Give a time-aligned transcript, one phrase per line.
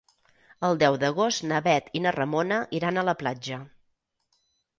[0.69, 3.61] El deu d'agost na Bet i na Ramona iran a la platja.